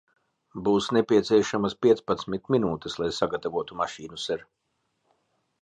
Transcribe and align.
Būs 0.67 0.87
nepieciešamas 0.97 1.75
piecpadsmit 1.87 2.51
minūtes, 2.57 2.97
lai 3.03 3.13
sagatavotu 3.21 3.81
mašīnu, 3.83 4.23
ser. 4.27 4.47